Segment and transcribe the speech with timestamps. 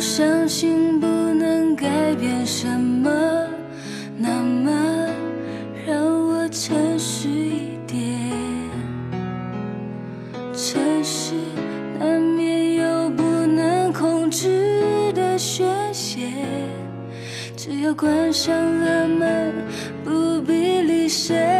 [0.00, 3.10] 相信不能改变什么，
[4.16, 5.06] 那么
[5.86, 8.00] 让我诚实一点。
[10.54, 11.34] 城市
[11.98, 16.30] 难免有不能控制的宣泄，
[17.54, 19.52] 只要关上了门，
[20.02, 21.59] 不必理谁。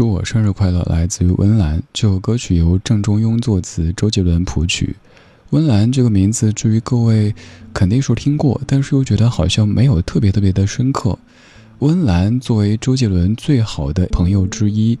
[0.00, 0.82] 祝我生日快乐！
[0.88, 4.96] 来自于温岚，这首歌曲由郑中庸作词，周杰伦谱曲。
[5.50, 7.34] 温岚这个名字，至于各位
[7.74, 11.18] 肯定说听过，但是又觉得好像没有特别特别的深刻。
[11.80, 14.98] 温岚作为周杰伦最好的朋友之一，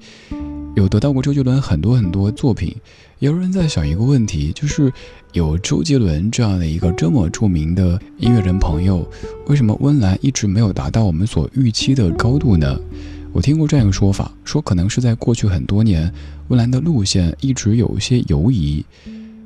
[0.76, 2.76] 有得到过周杰伦很多很多作品，
[3.20, 4.92] 也有人在想一个问题，就是
[5.32, 9.10] 有周杰伦这样的一个这么著名的音乐人朋友，
[9.46, 12.78] 为什么温岚一直没有达到我们所预期的高度呢？
[13.32, 16.12] 我听过这样一个说法，说可能是在过去很多年，
[16.48, 18.84] 温岚的路线一直有一些犹疑。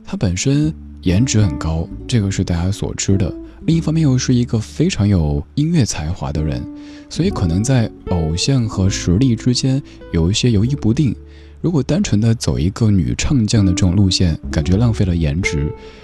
[0.05, 0.73] 她本身
[1.03, 3.33] 颜值很高，这个是大家所知的。
[3.67, 6.63] 另一方面又是一个非常有音乐才华的人，
[7.09, 9.83] 所以可能在偶像和实力之间
[10.13, 11.15] 有一些犹豫不定。
[11.61, 15.61] 如果单纯的走一个女唱将的这种路线，感觉浪费了颜值；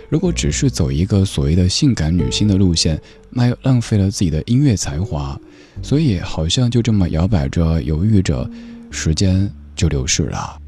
[0.09, 2.99] 如果只是走一个所谓的性感女星的路线，
[3.29, 5.38] 那又浪费了自己的音乐才华。
[5.83, 8.49] 所以好像就这么摇摆着、犹豫着，
[8.91, 10.59] 时间就流逝了。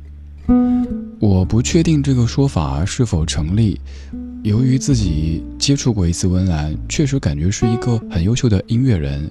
[1.19, 3.81] 我不确定这个说法是否成立。
[4.43, 9.31] 由于自己接触过一次温岚，确实感觉是一个很优秀的音乐人。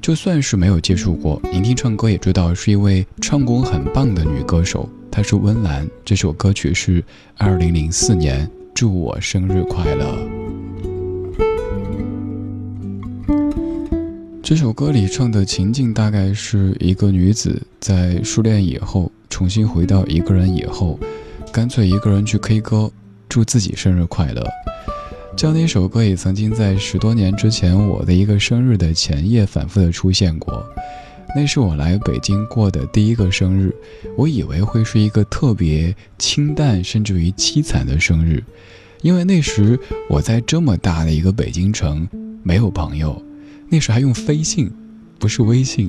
[0.00, 4.88] 就算是没有接触过，聆听唱歌也知道是一位唱功很棒的女歌手。
[5.10, 7.04] 她是温岚，这首歌曲是
[7.36, 10.04] 二零零四年《祝我生日快乐》。
[14.48, 20.98] 这首歌里唱的情境大概是一个女子在失恋以后，重新回到一个人以后，
[21.52, 22.90] 干脆一个人去 K 歌。
[23.28, 24.42] 祝自己生日快乐！
[25.36, 30.64] 这样的一首歌也曾经在十多年之前我的一个生日的前夜反复的出现过。
[31.36, 33.70] 那是我来北京过的第一个生日，
[34.16, 38.42] 我以为会是一个特别清淡甚至于凄惨的生日，
[39.02, 39.78] 因为那时
[40.08, 42.08] 我在这么大的一个北京城
[42.42, 43.22] 没有朋友，
[43.68, 44.70] 那时还用飞信，
[45.18, 45.88] 不是微信。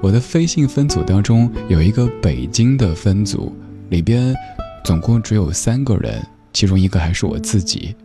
[0.00, 3.54] 我的飞信分组当中有一个北京的分组，
[3.90, 4.34] 里边
[4.84, 6.20] 总共只有三个人。
[6.52, 7.96] 其中一个还是我自己，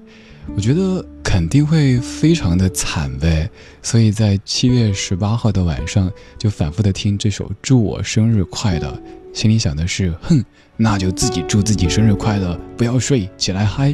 [0.56, 3.50] 我觉得肯定会非常的惨呗，
[3.84, 8.88] 所以在七月十八号的晚上就反复的听这首《祝我生日快乐》，
[9.38, 10.42] 心里想的是，哼，
[10.78, 13.94] 那就自己祝自己生日快乐，不要睡，起来嗨。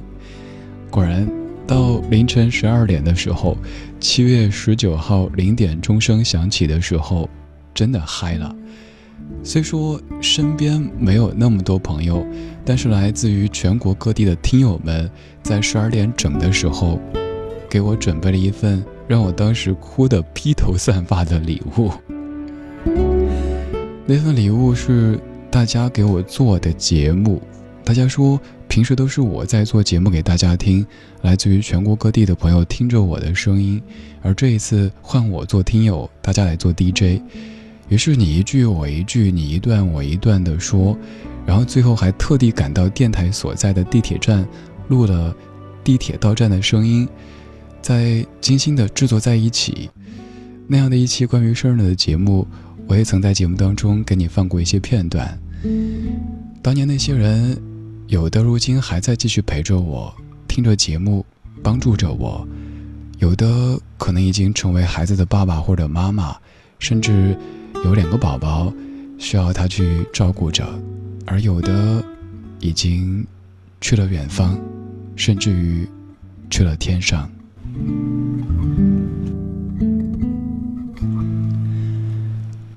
[0.92, 1.28] 果然，
[1.66, 3.58] 到凌晨十二点的时候，
[4.00, 7.30] 七月十九号零点钟声响起的时候，
[7.74, 8.54] 真的嗨了。
[9.42, 12.26] 虽说身边没有那么多朋友，
[12.66, 15.10] 但是来自于全国各地的听友们，
[15.42, 17.00] 在十二点整的时候，
[17.70, 21.92] 给我准备了一份让我当时哭得披头散发的礼物。
[24.06, 25.18] 那份礼物是
[25.50, 27.42] 大家给我做的节目，
[27.86, 30.86] 大家说平时都是我在做节目给大家听，
[31.22, 33.82] 来自于全国各地的朋友听着我的声音，
[34.22, 37.22] 而这一次换我做听友，大家来做 DJ。
[37.90, 40.98] 于是你一句我一句，你一段我一段的说，
[41.46, 44.48] 然后最后还特地赶到电台所在的地铁站，
[44.88, 45.36] 录了
[45.84, 47.08] 地铁到站的声音，
[47.82, 49.90] 在精心的制作在一起。
[50.66, 52.48] 那样的一期关于生日的节目，
[52.88, 55.38] 我也曾在节目当中给你放过一些片段。
[56.62, 57.62] 当年那些人，
[58.08, 60.14] 有的如今还在继续陪着我，
[60.48, 61.26] 听着节目，
[61.62, 62.46] 帮助着我；
[63.20, 66.36] 有的可能已经成为孩子的爸爸或者妈妈，
[66.80, 67.38] 甚至。
[67.84, 68.72] 有两个宝宝
[69.18, 70.66] 需要他去照顾着，
[71.26, 72.02] 而有的
[72.62, 73.26] 已经
[73.82, 74.58] 去了远方，
[75.18, 75.86] 甚至于
[76.50, 77.30] 去了天上。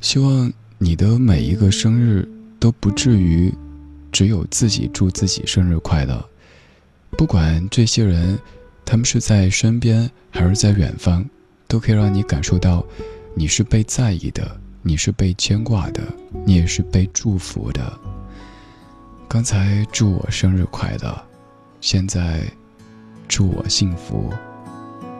[0.00, 2.28] 希望你的每一个生日
[2.58, 3.54] 都不至于
[4.16, 6.26] 只有自己祝自己生日快乐，
[7.18, 8.38] 不管这些人
[8.82, 11.22] 他们是在身边还是在远方，
[11.68, 12.82] 都可以让你感受到
[13.34, 14.58] 你是被在意的。
[14.80, 16.00] 你是被牵挂的，
[16.46, 17.92] 你也是被祝福的。
[19.28, 21.22] 刚才祝我生日快乐，
[21.82, 22.40] 现在
[23.28, 24.32] 祝我幸福。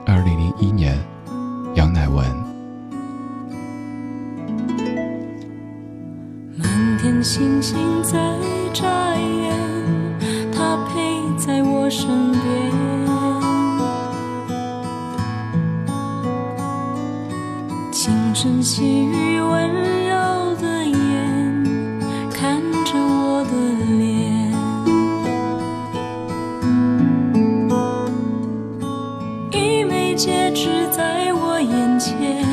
[0.07, 0.97] 二零零一年，
[1.75, 2.46] 杨乃文。
[7.23, 8.17] 星星在
[8.73, 9.51] 眨眼，
[10.51, 12.41] 他陪在我身边。
[17.91, 19.69] 清晨细雨温
[20.07, 21.63] 柔的眼
[22.31, 23.51] 看着我的
[23.97, 24.53] 脸。
[29.51, 32.45] 一枚戒指在我眼前，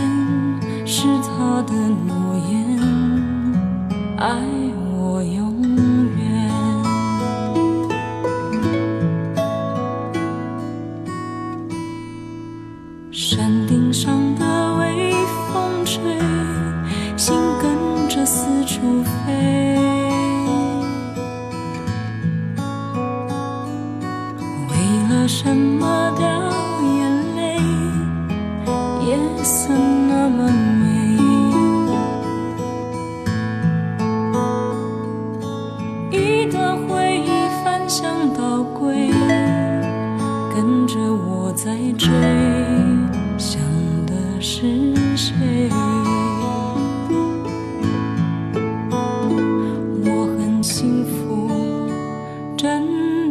[0.87, 2.74] 是他的诺言。
[4.26, 4.31] 爱
[4.97, 5.53] 我有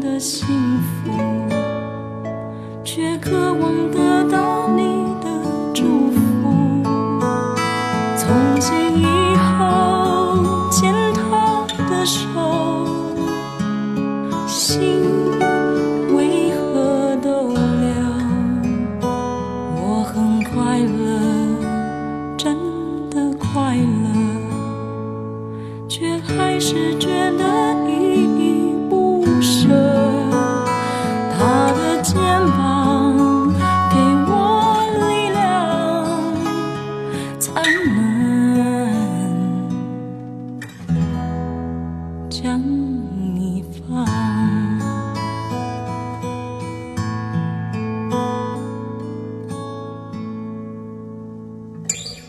[0.04, 0.46] 的幸
[0.82, 1.12] 福，
[2.84, 4.63] 却渴望得到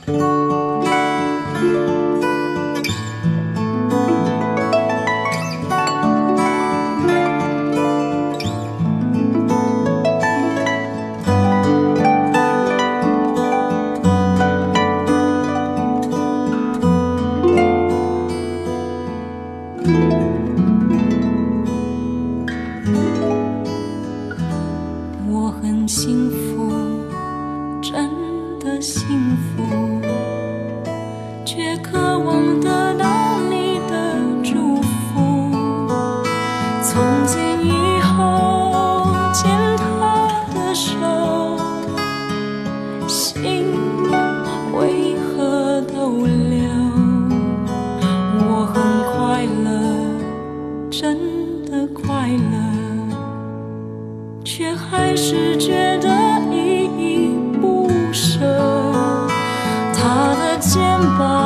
[0.07, 0.44] 我
[51.01, 51.19] 真
[51.65, 52.85] 的快乐。
[54.45, 56.09] 却还是觉得
[56.53, 58.39] 依依不舍。
[59.93, 60.81] 他的肩
[61.19, 61.44] 膀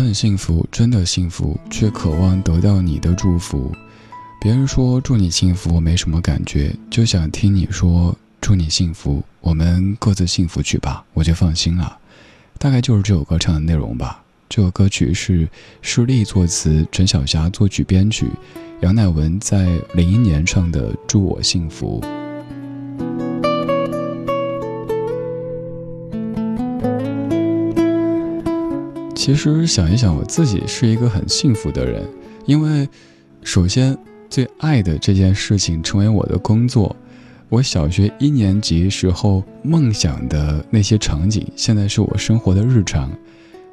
[0.00, 3.70] 很幸福，真的幸福，却渴望得到你的祝福。
[4.40, 11.98] 别人说祝你幸福，我没什么感觉，就想听你说祝你幸福，我们各自幸福去吧，我就放心了。
[12.58, 14.22] 大概就是这首歌唱的内容吧。
[14.48, 15.48] 这首歌曲是
[15.82, 18.26] 施力作词，陈小霞作曲编曲，
[18.80, 22.00] 杨乃文在零一年唱的《祝我幸福》。
[29.20, 32.08] 其实想一想，我自己是一个很幸福的人，
[32.46, 32.88] 因为
[33.42, 33.94] 首先
[34.30, 36.96] 最爱的这件事情成为我的工作。
[37.50, 43.12] 我小学一年级时候梦想的那些场景，现在是我生活的日常。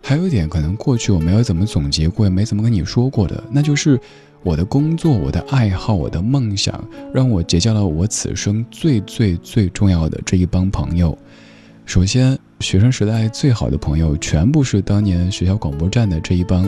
[0.04, 3.98] 还有一点，可能过去我没有怎么总结过，也没怎么跟你说过的，那就是
[4.44, 11.18] 我的工作、我的爱好、我的梦想，让我结交了我此生最最最重要的这一帮朋友。
[11.86, 16.68] 首先，学生时代最好的朋友，全部是当年学校广播站的这一帮，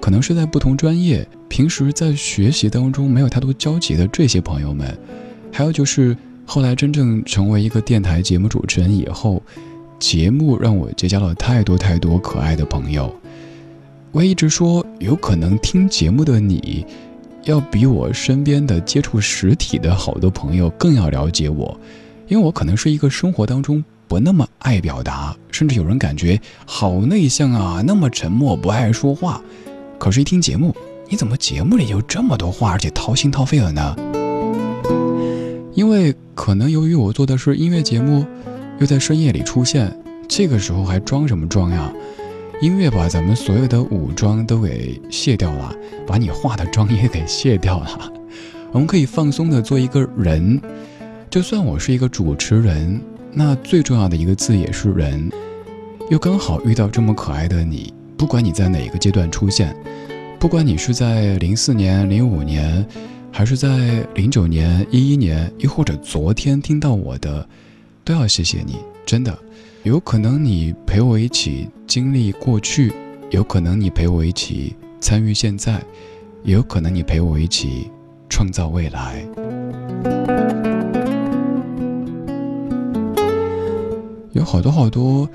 [0.00, 4.96] 可能是在不同专业，平时在学习当中没有太多交集的这些朋友们。
[5.50, 9.42] 还有就是后来真正成为一个电台节目主持人以后，
[9.98, 13.12] 节目让我结交了太多太多可爱的朋友。
[14.12, 16.84] 我一直说，有可能听节目的你，
[17.44, 21.80] 要比我身边的接触实体的好多朋友更要了解我，
[22.28, 23.82] 因为我可能是一个生活当中。
[24.10, 29.40] 不那么爱表达，甚至有人感觉好内向啊，那么沉默，不爱说话。
[30.00, 30.74] 可是，一听节目，
[31.08, 33.94] 你怎么节目里有这么多话，而且掏心掏肺了呢？
[35.74, 38.26] 因为可能由于我做的是音乐节目，
[38.80, 41.92] 又在深夜里出现，这个时候还装什么装呀？
[42.60, 45.72] 音乐把咱们所有的武装都给卸掉了，
[46.04, 48.12] 把你化的妆也给卸掉了。
[48.72, 50.60] 我们可以放松的做一个人，
[51.30, 53.00] 就算我是一个主持人。
[53.32, 55.30] 那最重要的一个字也是人，
[56.10, 57.92] 又刚好遇到这么可爱的你。
[58.16, 59.74] 不管你在哪个阶段出现，
[60.38, 62.84] 不管你是在零四年、零五年，
[63.32, 67.48] 还是在零九年、一一年，又或者昨天听到我的，
[68.04, 69.36] 都要谢谢你，真的。
[69.84, 72.92] 有可能你陪我一起经历过去，
[73.30, 75.80] 有可能你陪我一起参与现在，
[76.42, 77.90] 也有可能你陪我一起
[78.28, 79.24] 创造未来。
[84.32, 85.28] 有好多好多，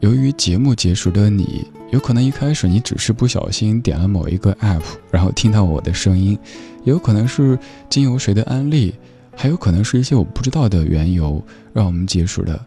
[0.00, 6.36] 由于节目结束的你，有可能一开始你只是不小心点了某一个 app，然后听到我的声音，
[6.82, 7.56] 也有可能是
[7.88, 8.92] 经由谁的安利，
[9.36, 11.42] 还有可能是一些我不知道的缘由
[11.72, 12.58] 让我们结束的。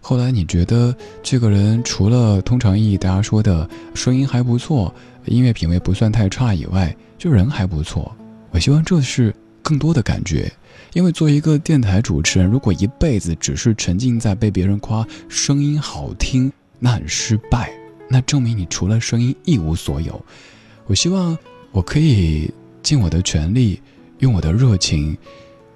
[0.00, 8.14] 后来你觉得这个人除了通常意义大家说的声音还不错，音乐品味不算太差以外，就人还不错。
[8.50, 10.52] 我希望这是更多的感觉，
[10.94, 17.72] 因为做一个电台主持人，如果一辈子只是沉浸在被别人夸声音好听，那很失败，
[18.08, 20.24] 那证明你除了声音一无所有。
[20.86, 21.36] 我希望
[21.72, 22.48] 我可以
[22.80, 23.82] 尽我的全力，
[24.20, 25.16] 用我的热情，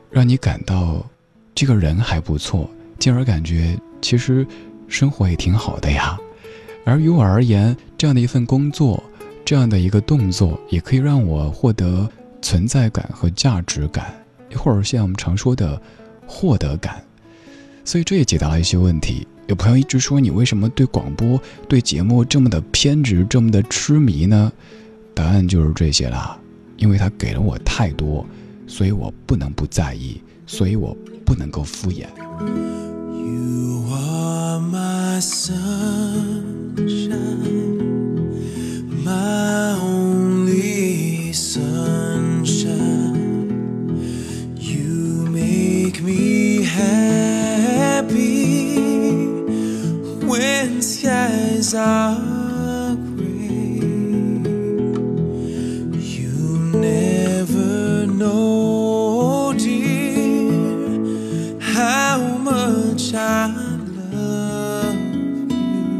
[0.08, 1.04] 让你感到
[1.52, 3.76] 这个人还不错，进而感觉。
[4.00, 4.46] 其实，
[4.86, 6.16] 生活也挺好的呀。
[6.84, 9.02] 而于我而言，这样的一份工作，
[9.44, 12.08] 这样的一个动作，也可以让我获得
[12.40, 14.14] 存在感和价值感，
[14.56, 15.80] 或者像我们常说的
[16.26, 17.02] 获得感。
[17.84, 19.26] 所以这也解答了一些问题。
[19.46, 24.52] 有朋友一直说你为什么对广播、对节目这么的偏执、这么的痴迷呢？
[25.14, 26.38] 答案就是这些啦。
[26.76, 28.24] 因为他给了我太多，
[28.66, 32.06] 所以我不能不在意，所以我不能够敷衍。
[34.60, 36.07] my sunshine,
[51.68, 53.82] mercies are great.
[56.00, 61.10] You never know, dear,
[61.60, 63.52] how much I
[64.12, 64.94] love
[65.50, 65.98] you.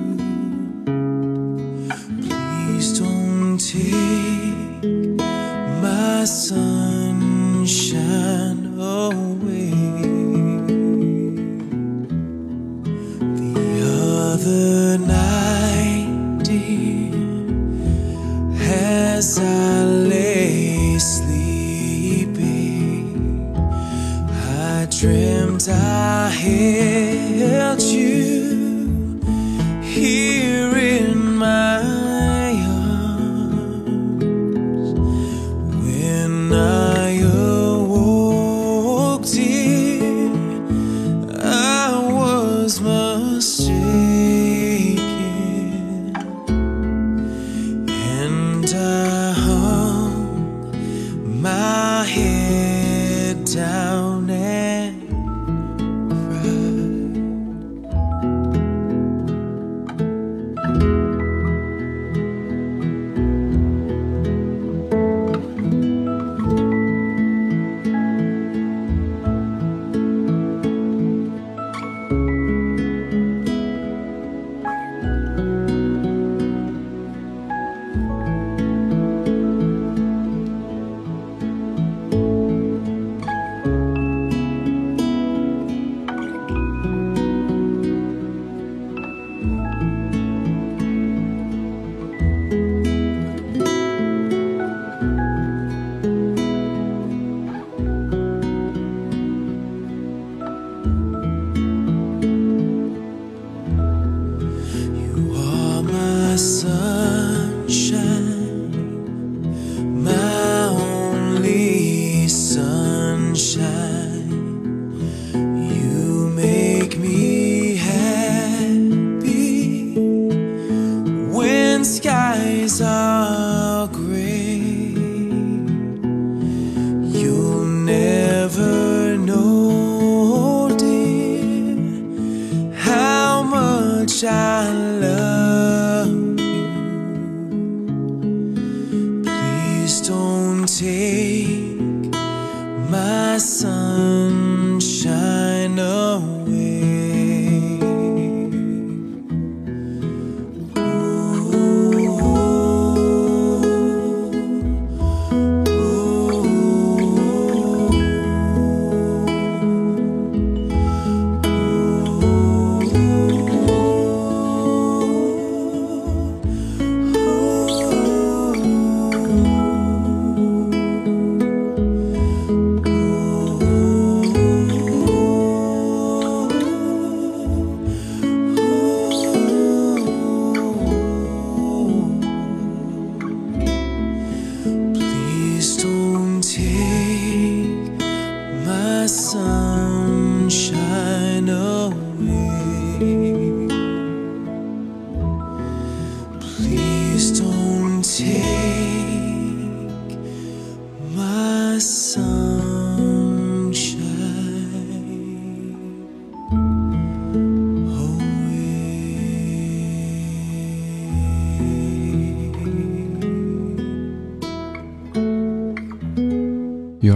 [2.23, 4.85] Please don't take
[5.83, 6.98] my son.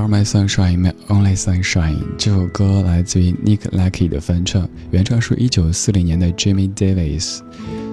[0.09, 7.41] My Sunshine, My Only Sunshine 这首歌来自于 Nick Lackey 的翻唱，原唱是一九四零年的 Jimmy Davis。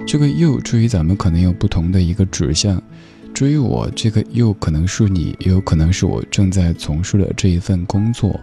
[0.06, 2.82] 这个 you 至于咱们可能有不同的一个指向，
[3.32, 8.38] 至于我这个 you 可能是你，也有可能是我正在从事的这一份工作。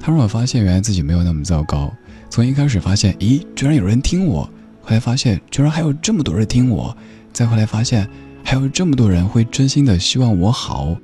[0.00, 1.92] 他让我发现原来自己没有那么糟糕。
[2.30, 4.42] 从一开始发现，咦，居然有人听我，
[4.82, 6.96] 后来发现居然还有这么多人听我，
[7.32, 8.08] 再后来发现
[8.42, 10.96] 还有这么多人会真心的希望我好。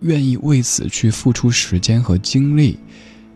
[0.00, 2.78] 愿意为此去付出时间和精力，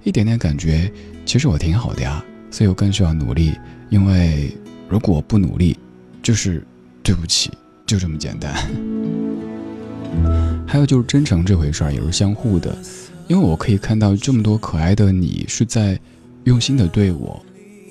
[0.04, 0.90] 一点点感觉，
[1.26, 3.52] 其实我挺好的呀，所以我更需要努力。
[3.90, 4.56] 因为
[4.88, 5.76] 如果不努力，
[6.22, 6.64] 就是
[7.02, 7.50] 对不起，
[7.84, 8.54] 就这么简单。
[10.66, 12.76] 还有就是真诚这回事儿也是相互的，
[13.28, 15.98] 因为我可以看到这么多可爱的你是在
[16.44, 17.44] 用心的对我，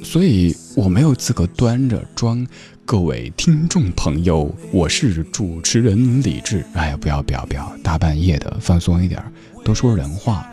[0.03, 2.45] 所以我没有资格端着装。
[2.85, 6.65] 各位听众朋友，我是主持人李志。
[6.73, 9.23] 哎呀，不要不要不要，大半夜的，放松一点，
[9.63, 10.45] 多说人话，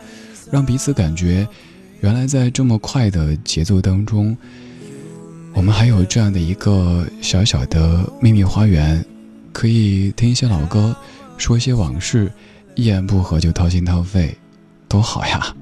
[0.53, 1.49] 让彼此感觉，
[2.01, 4.37] 原来在这么快的节奏当中，
[5.55, 9.05] 我们还有这样的一个小小的秘密花园，
[9.53, 10.95] 可以听一些老歌，
[11.39, 12.31] 说一些往事，
[12.77, 14.37] 一言不合就掏心掏肺，
[14.89, 15.53] 多好呀！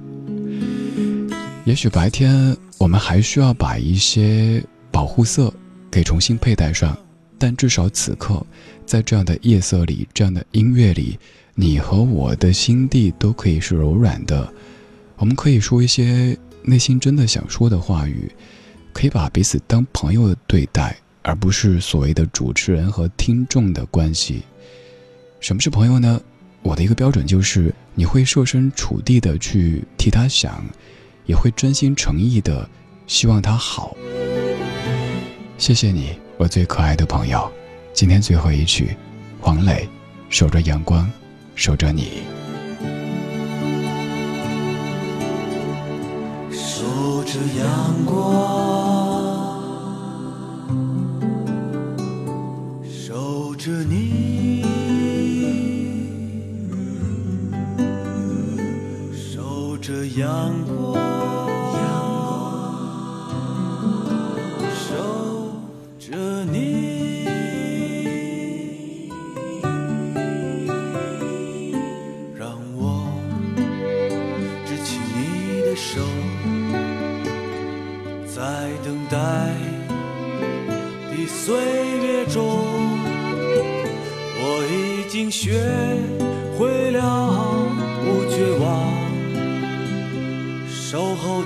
[1.67, 5.53] 也许白天我们还需要把一些保护色。
[5.91, 6.97] 给重新佩戴上，
[7.39, 8.45] 但至少此刻，
[8.85, 11.19] 在这样的夜色里，这样的音乐里，
[11.55, 14.53] 你和我的心地都可以是柔软的。
[15.17, 18.31] 我们可以说一些内心真的想说的话语，
[18.93, 24.43] 可以把彼此当朋友的对待，而不是所谓的主持人和听众的关系。
[25.41, 26.21] 什么是朋友呢？
[26.63, 30.63] 我的一个标准就是，你会设身处地的去替他想，
[31.27, 32.69] 也会真心诚意的
[33.07, 33.97] 希望他好。
[35.59, 37.51] 谢谢你，我最可爱的朋友。
[37.93, 38.97] 今天最后一曲，
[39.41, 39.89] 黄磊，
[40.29, 41.11] 守着阳光，
[41.55, 42.23] 守着你，
[46.53, 48.15] 守着阳光，
[52.85, 54.63] 守着你，
[59.15, 60.76] 守着阳光。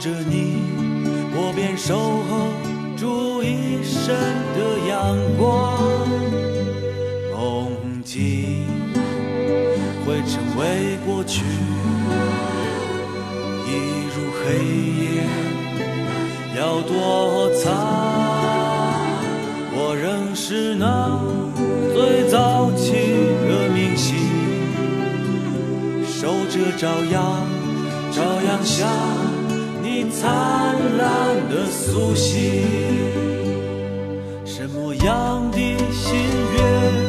[0.01, 0.63] 着你，
[1.35, 2.49] 我便守候
[2.97, 4.17] 住一生
[4.57, 4.59] 的
[4.89, 5.77] 阳光，
[7.37, 8.65] 梦境
[10.07, 11.45] 会成为过去，
[13.67, 13.69] 一
[14.09, 14.65] 如黑
[15.05, 15.05] 夜。
[16.59, 17.69] 要躲藏，
[19.75, 21.21] 我仍是那
[21.93, 22.93] 最早起
[23.47, 24.17] 的明星，
[26.07, 27.50] 守着朝阳。
[30.21, 30.29] 灿
[30.99, 32.37] 烂的苏醒。
[34.45, 35.59] 什么样的
[35.91, 36.15] 心
[36.55, 37.00] 愿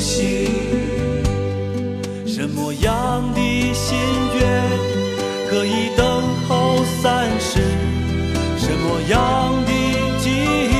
[0.00, 0.48] 心，
[2.26, 3.40] 什么样的
[3.74, 3.98] 心
[4.34, 4.40] 愿
[5.50, 6.06] 可以等
[6.48, 7.60] 候三世？
[8.56, 9.18] 什么样
[9.66, 9.70] 的
[10.18, 10.74] 记忆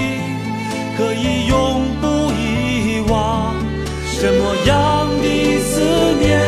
[0.96, 1.54] 可以永
[2.00, 3.54] 不遗忘？
[4.06, 5.26] 什么样的
[5.60, 5.80] 思
[6.18, 6.40] 念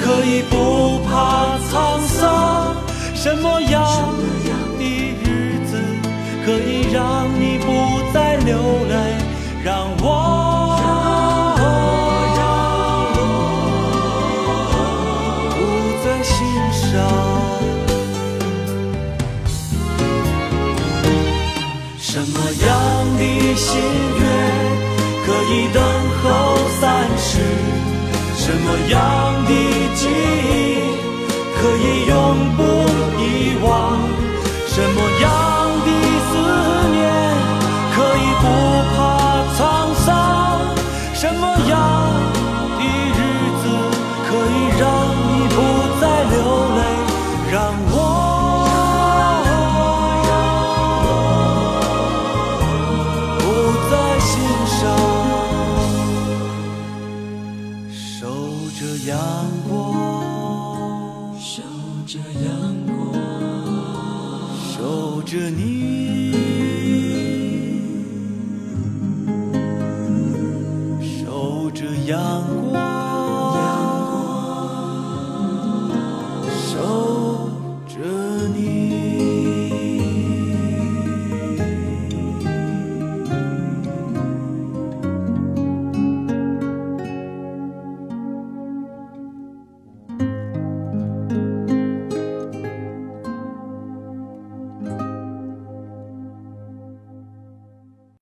[0.00, 2.76] 可以不怕沧桑？
[3.16, 3.80] 什么样
[4.78, 4.82] 的
[5.24, 5.72] 日子
[6.46, 7.68] 可以让你不
[8.14, 8.56] 再流
[8.88, 8.89] 浪？
[28.90, 29.50] 样的
[29.94, 30.80] 记忆
[31.56, 32.49] 可以永